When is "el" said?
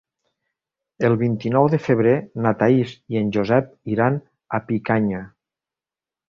1.09-1.17